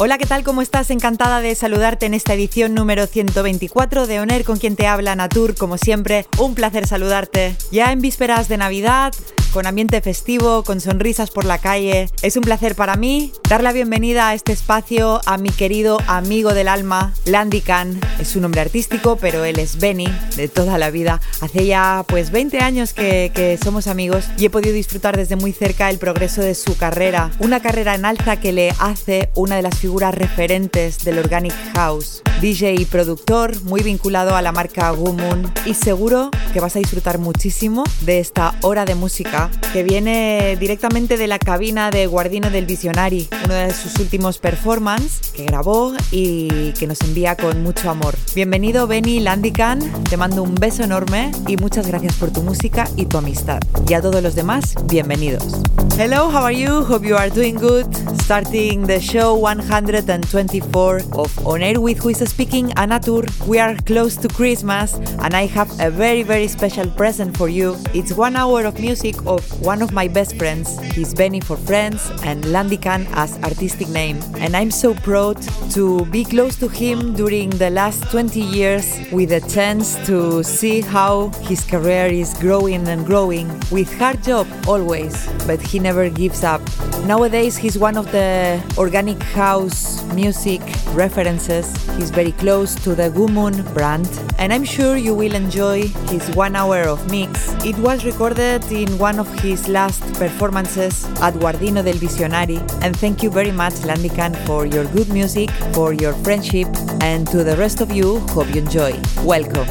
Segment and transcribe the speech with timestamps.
[0.00, 0.42] Hola, ¿qué tal?
[0.42, 0.90] ¿Cómo estás?
[0.90, 5.54] Encantada de saludarte en esta edición número 124 de Oner con quien te habla Natur,
[5.54, 7.54] como siempre, un placer saludarte.
[7.70, 9.14] Ya en vísperas de Navidad,
[9.54, 12.10] con ambiente festivo, con sonrisas por la calle.
[12.22, 16.54] Es un placer para mí dar la bienvenida a este espacio a mi querido amigo
[16.54, 18.00] del alma, Landy Khan.
[18.18, 21.20] Es su nombre artístico, pero él es Benny de toda la vida.
[21.40, 25.52] Hace ya pues 20 años que, que somos amigos y he podido disfrutar desde muy
[25.52, 27.30] cerca el progreso de su carrera.
[27.38, 32.22] Una carrera en alza que le hace una de las figuras referentes del Organic House.
[32.40, 37.18] DJ y productor, muy vinculado a la marca Gumun y seguro que vas a disfrutar
[37.18, 42.66] muchísimo de esta hora de música que viene directamente de la cabina de Guardino del
[42.66, 48.14] Visionari, uno de sus últimos performances que grabó y que nos envía con mucho amor.
[48.34, 53.06] Bienvenido Benny Landican, te mando un beso enorme y muchas gracias por tu música y
[53.06, 53.60] tu amistad.
[53.88, 55.62] Y a todos los demás, bienvenidos.
[55.96, 56.82] Hello, how are you?
[56.82, 57.86] Hope you are doing good.
[58.22, 63.28] Starting the show 124 of On Air with Who is Speaking, Anatur.
[63.46, 67.76] We are close to Christmas and I have a very, very special present for you.
[67.92, 70.78] It's one hour of music of one of my best friends.
[70.94, 74.18] He's Benny for Friends and Landican as artistic name.
[74.38, 79.32] And I'm so proud to be close to him during the last 20 years with
[79.32, 85.26] a chance to see how his career is growing and growing with hard job always,
[85.46, 86.62] but he never gives up.
[87.06, 90.62] Nowadays he's one of the organic house music
[90.94, 91.66] references.
[91.96, 94.08] He's very close to the Gumun brand
[94.38, 97.52] and I'm sure you will enjoy his one hour of mix.
[97.64, 102.58] It was recorded in one of his last performances at Guardino del Visionari.
[102.82, 106.68] And thank you very much, Landican, for your good music, for your friendship,
[107.00, 109.00] and to the rest of you, hope you enjoy.
[109.22, 109.68] Welcome.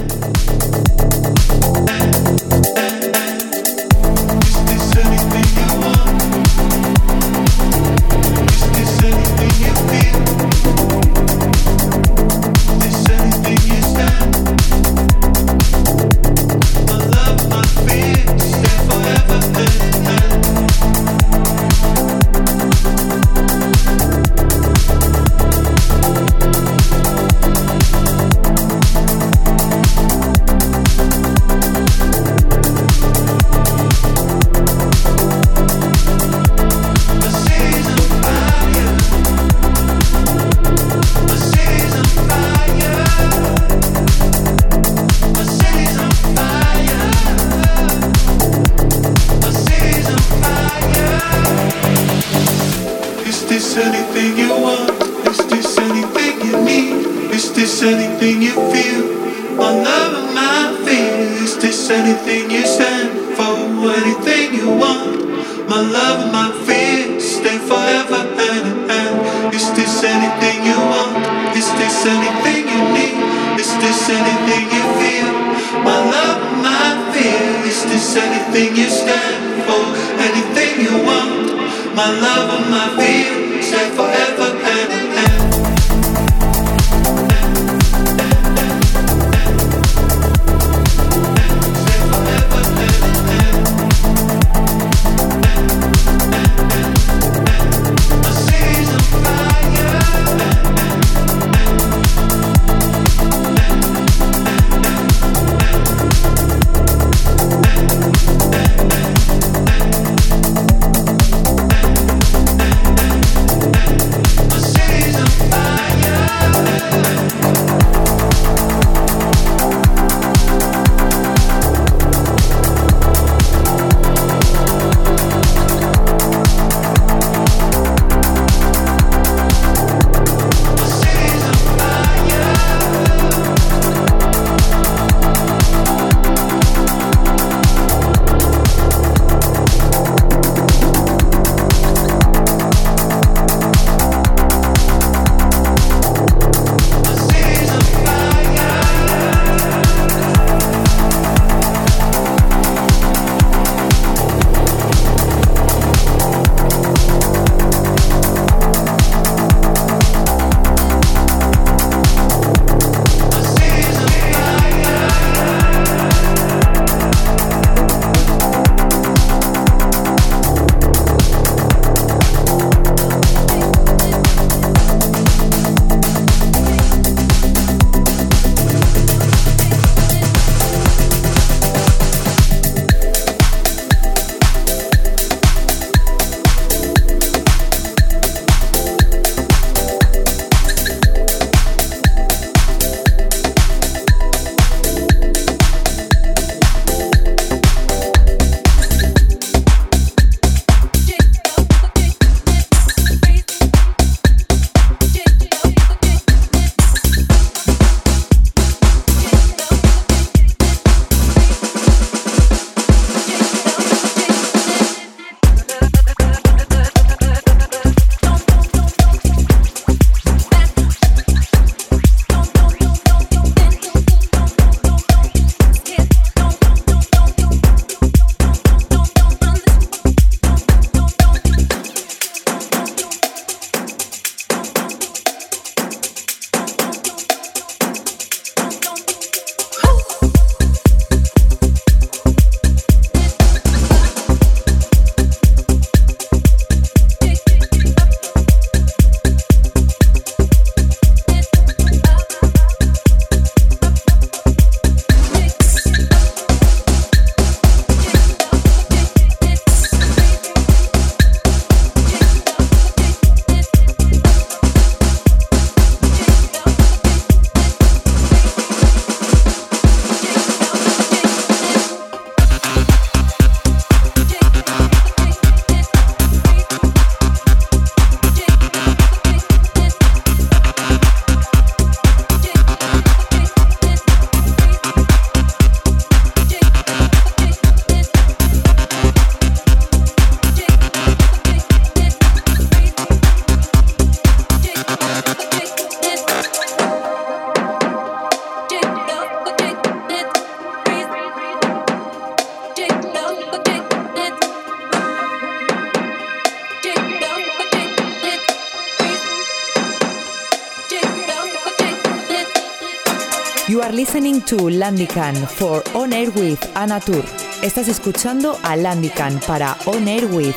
[314.84, 317.24] To Landican for On Air with Anatur.
[317.62, 320.56] Estás escuchando a Landican para On Air with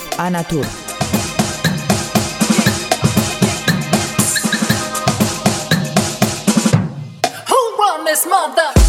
[8.26, 8.85] mother?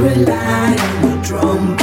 [0.00, 1.79] rely on the drum.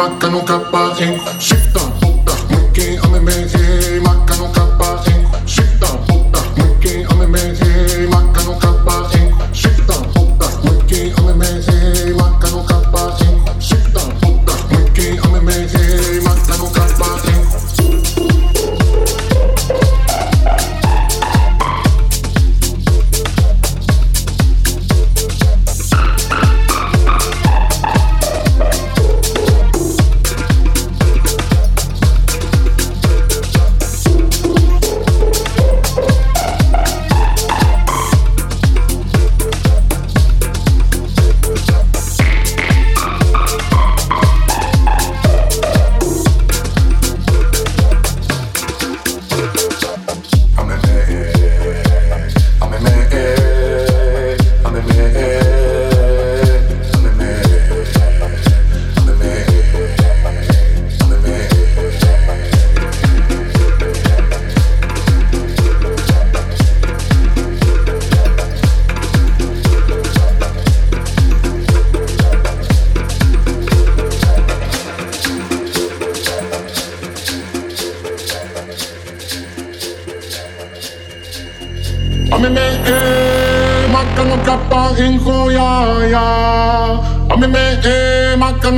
[0.00, 1.20] matando caparrinho.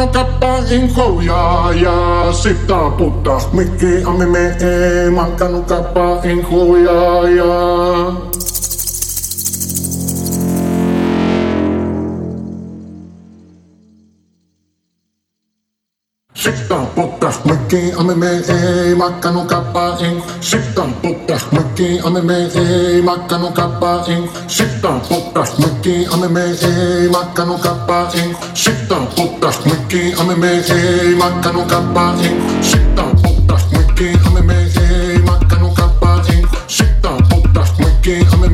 [0.03, 6.47] aina kappain hoja ya sitä putta mikki ami me ei mankkanu kappain
[6.85, 8.32] ya, ya.
[17.73, 20.23] maki ame me eh, e makano kappa in eh.
[20.41, 26.45] shittan potta maki ame me eh, e makano kappa in shittan potta maki ame me
[26.53, 33.57] e makano kappa in shittan potta maki ame me e makano kappa in shittan potta
[33.73, 38.52] maki ame me e makano kappa in shittan potta maki ame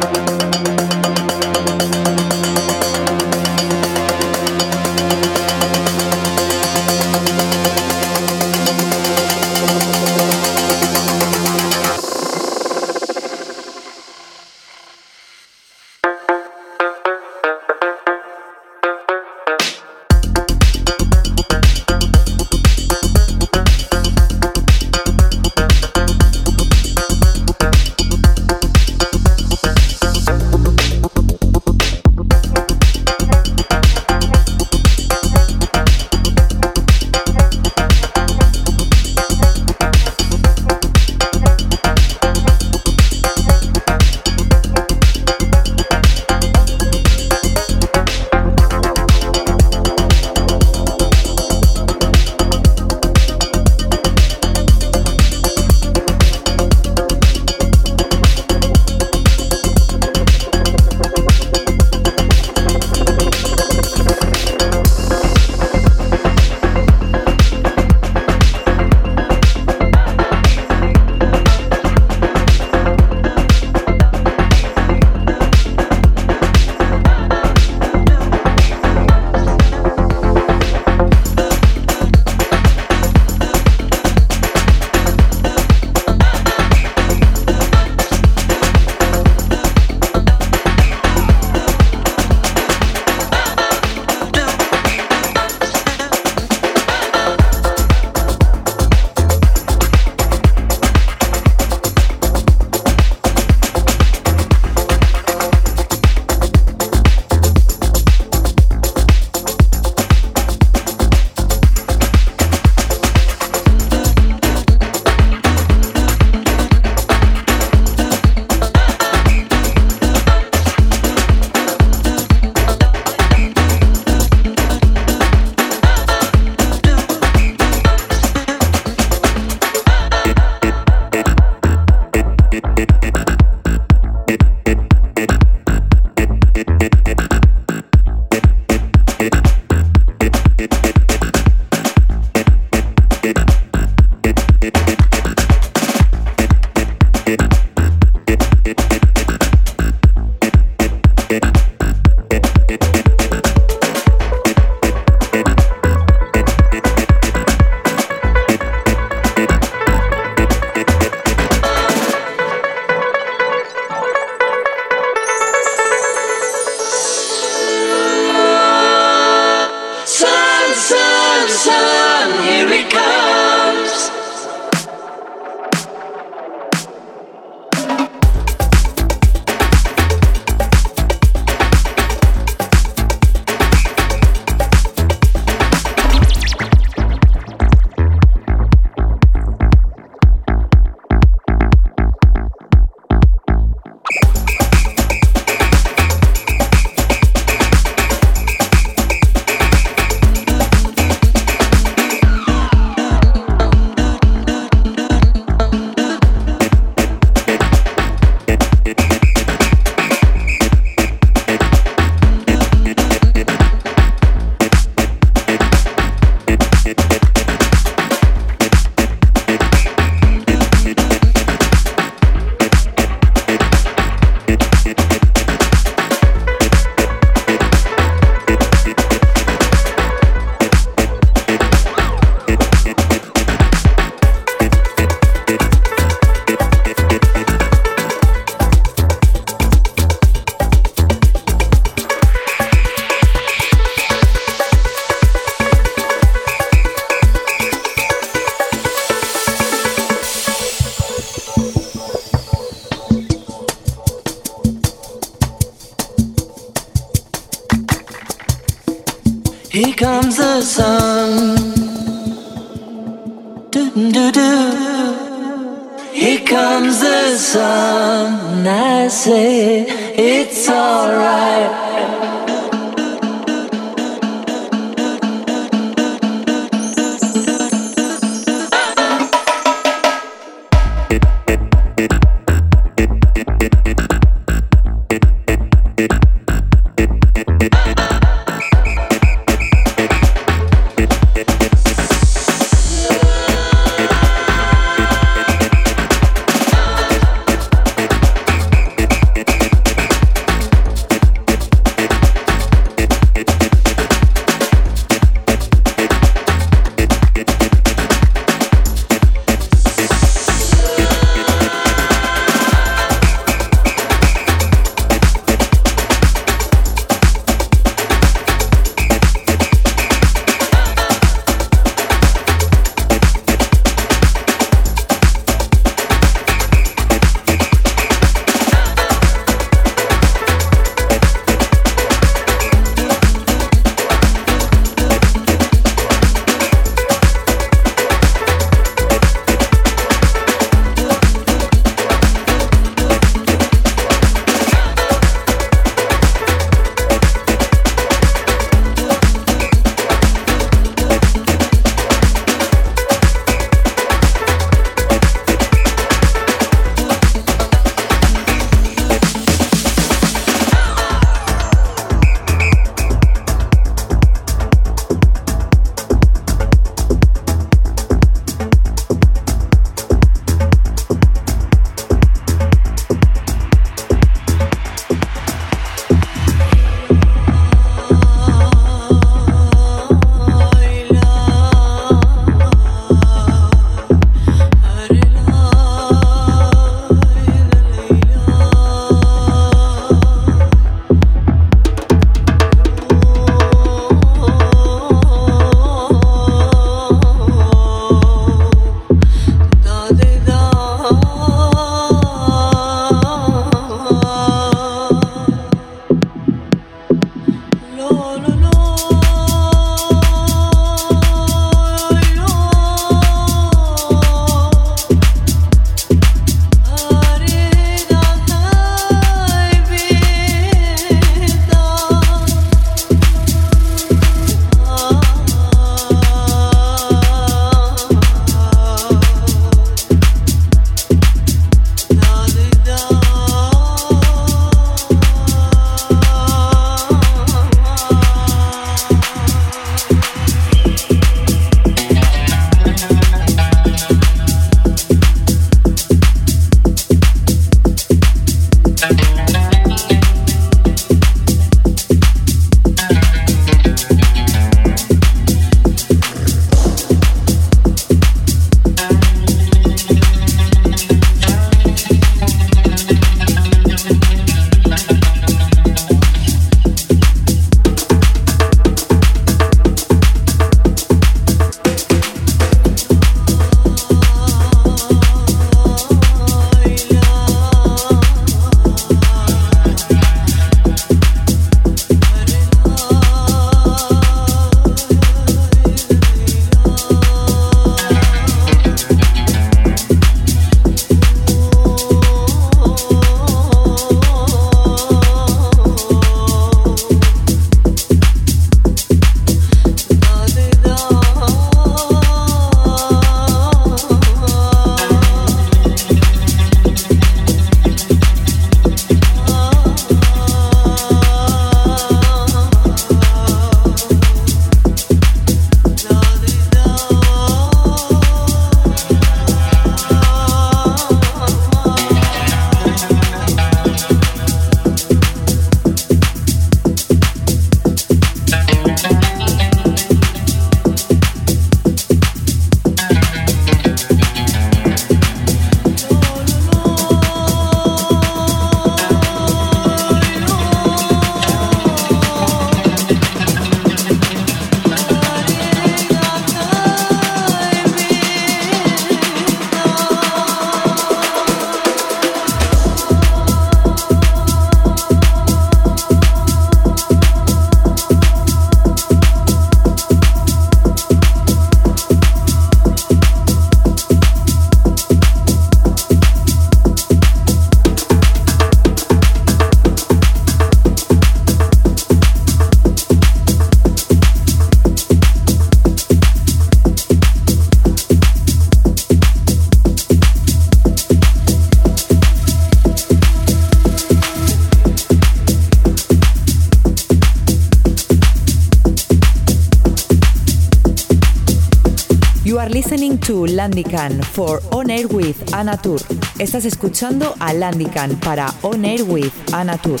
[592.58, 596.00] are listening to Landican for On Air with Anatur.
[596.38, 600.00] Estás escuchando a Landican para On Air with Anatur.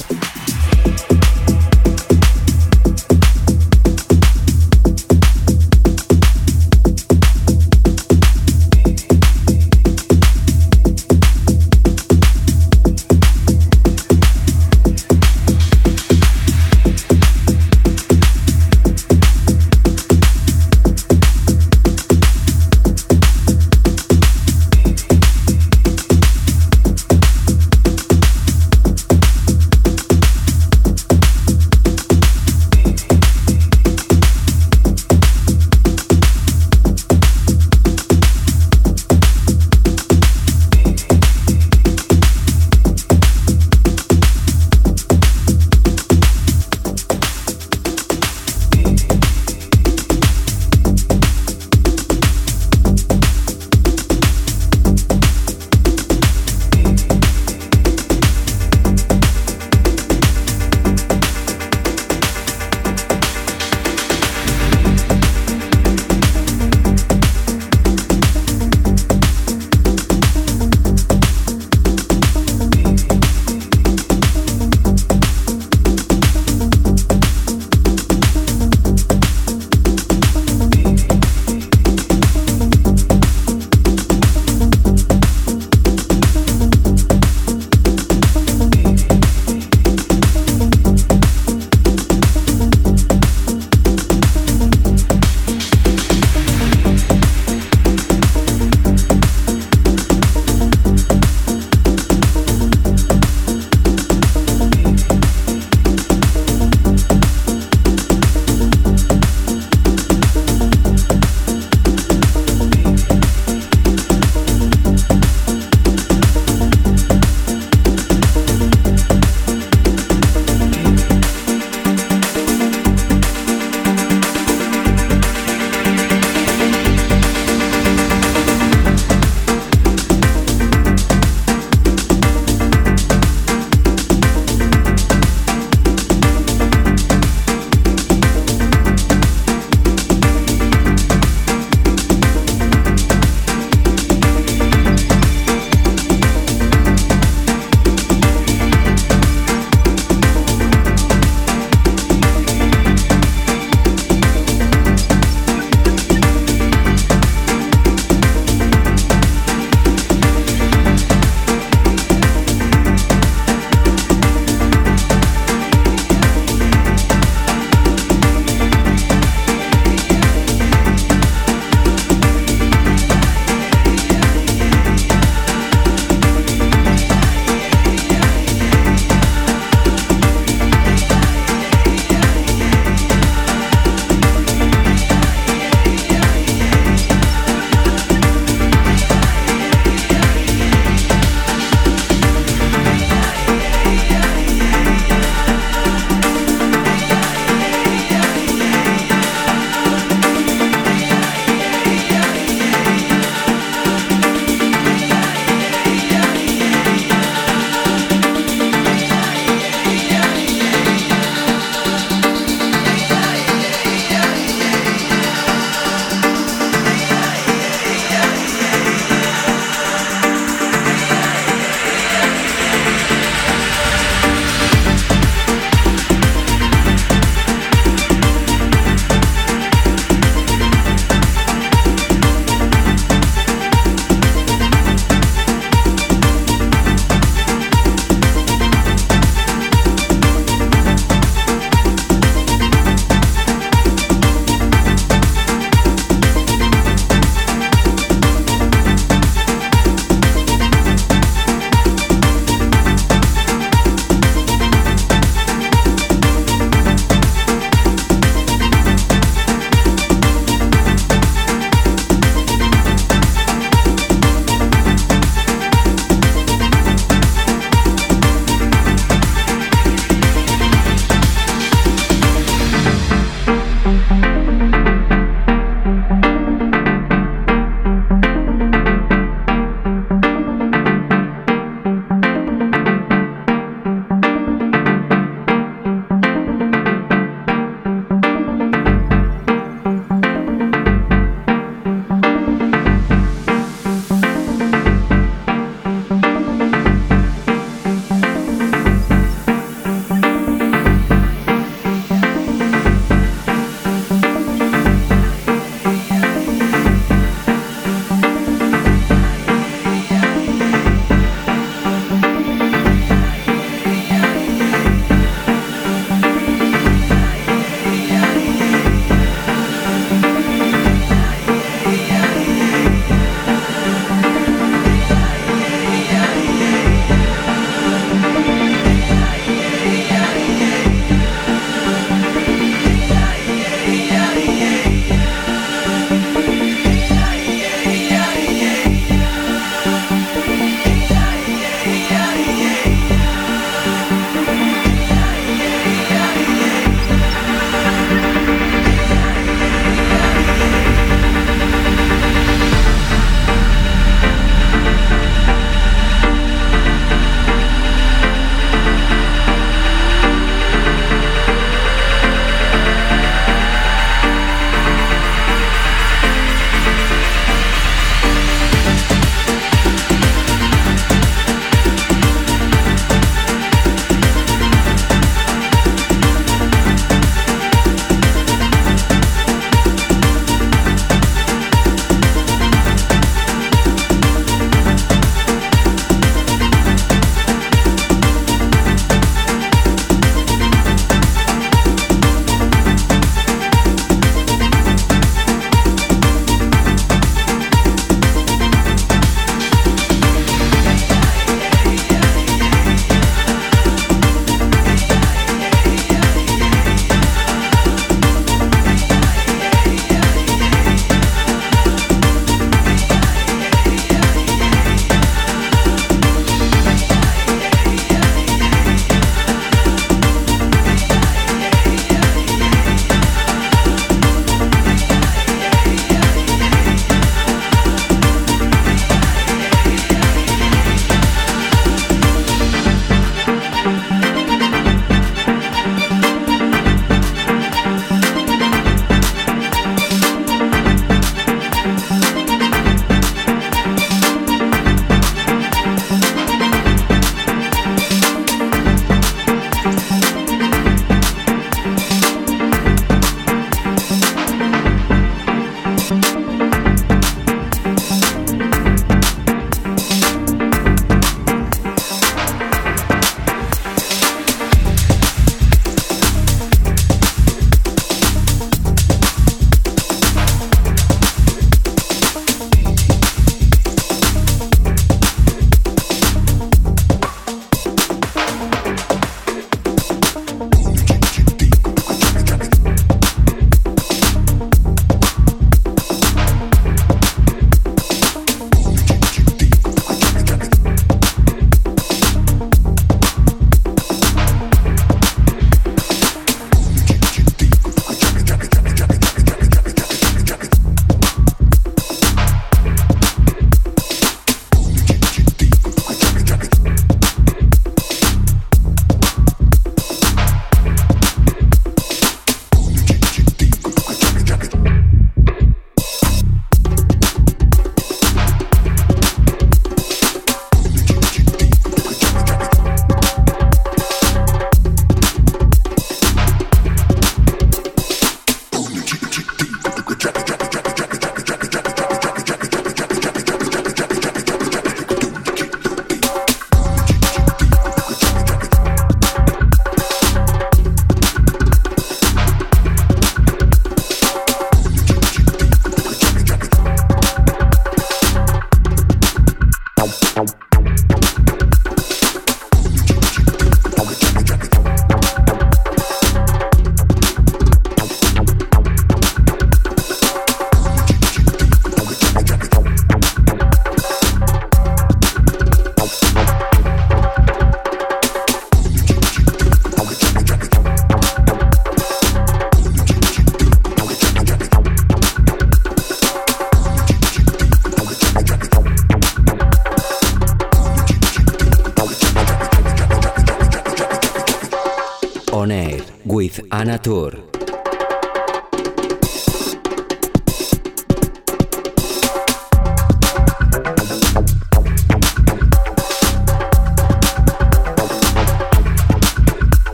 [586.24, 587.49] With Anna Tour.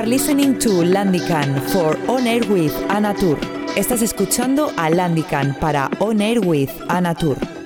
[0.00, 3.38] Are listening to Landican for On Air with Anna Tour.
[3.76, 7.59] Estás escuchando a Landican para On Air with Anna Tour.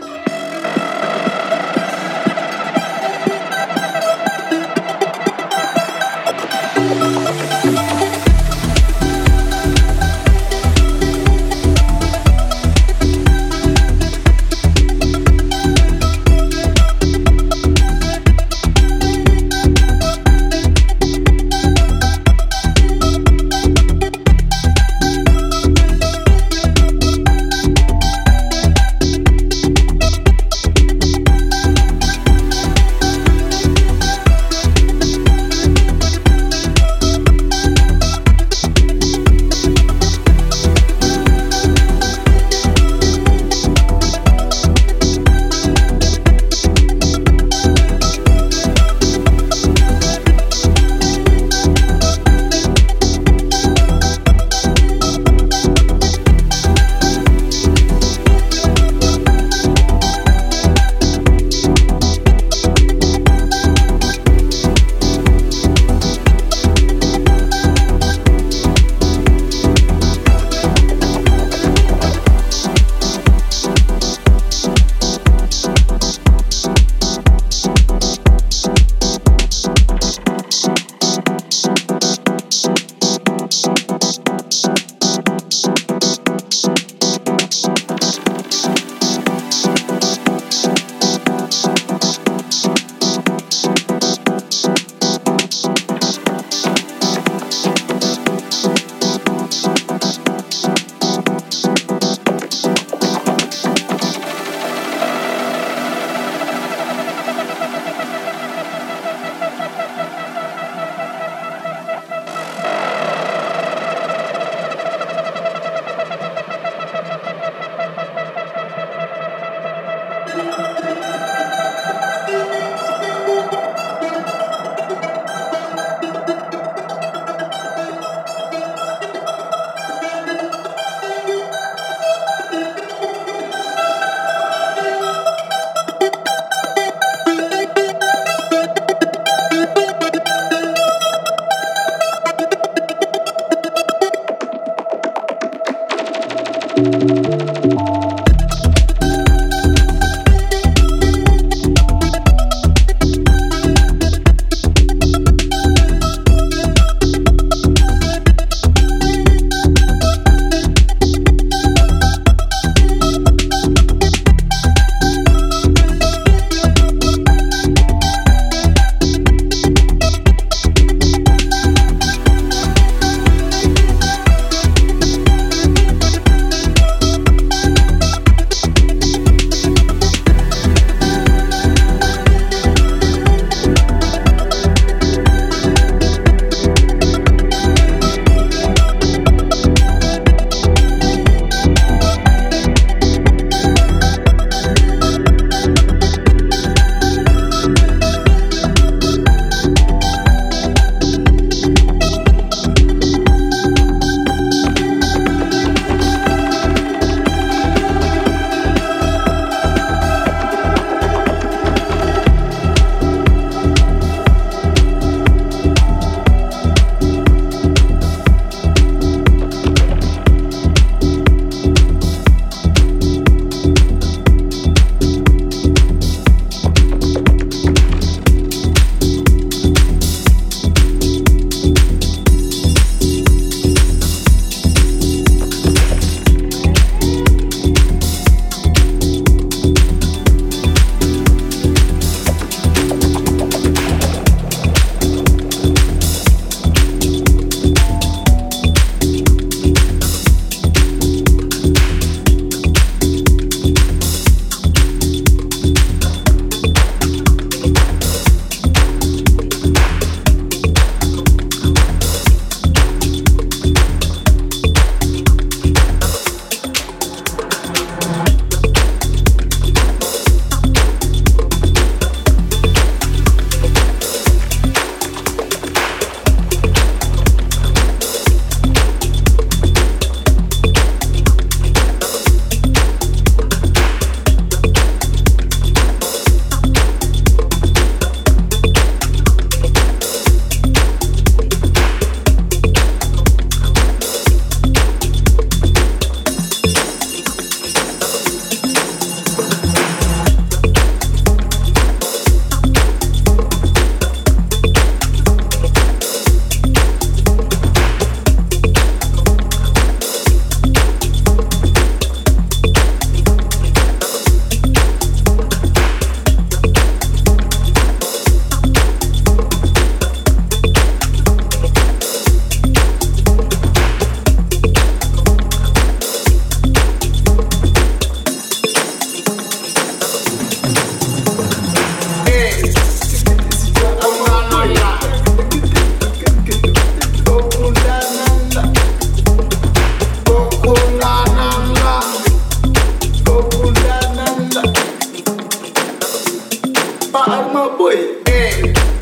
[348.04, 348.93] Hey.